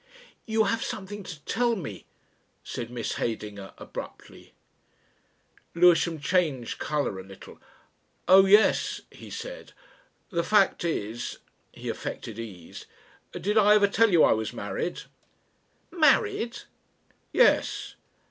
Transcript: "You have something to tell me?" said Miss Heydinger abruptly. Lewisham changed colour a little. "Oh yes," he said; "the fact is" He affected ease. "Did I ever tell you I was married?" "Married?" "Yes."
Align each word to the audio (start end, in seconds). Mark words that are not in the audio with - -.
"You 0.47 0.63
have 0.63 0.83
something 0.83 1.21
to 1.21 1.39
tell 1.45 1.75
me?" 1.75 2.05
said 2.63 2.89
Miss 2.89 3.17
Heydinger 3.17 3.75
abruptly. 3.77 4.51
Lewisham 5.75 6.19
changed 6.19 6.79
colour 6.79 7.19
a 7.19 7.23
little. 7.23 7.61
"Oh 8.27 8.47
yes," 8.47 9.01
he 9.11 9.29
said; 9.29 9.73
"the 10.31 10.41
fact 10.43 10.83
is" 10.83 11.37
He 11.71 11.87
affected 11.87 12.39
ease. 12.39 12.87
"Did 13.33 13.59
I 13.59 13.75
ever 13.75 13.87
tell 13.87 14.09
you 14.09 14.23
I 14.23 14.33
was 14.33 14.53
married?" 14.53 15.01
"Married?" 15.91 16.61
"Yes." 17.31 17.93